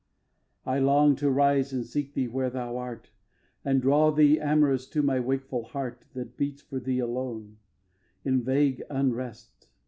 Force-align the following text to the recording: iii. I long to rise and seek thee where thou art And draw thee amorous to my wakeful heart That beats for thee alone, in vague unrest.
iii. 0.65 0.73
I 0.73 0.79
long 0.79 1.15
to 1.17 1.29
rise 1.29 1.71
and 1.71 1.85
seek 1.85 2.15
thee 2.15 2.27
where 2.27 2.49
thou 2.49 2.75
art 2.75 3.11
And 3.63 3.79
draw 3.83 4.09
thee 4.09 4.39
amorous 4.39 4.87
to 4.87 5.03
my 5.03 5.19
wakeful 5.19 5.61
heart 5.63 6.05
That 6.15 6.37
beats 6.37 6.63
for 6.63 6.79
thee 6.79 6.97
alone, 6.97 7.57
in 8.25 8.41
vague 8.41 8.81
unrest. 8.89 9.67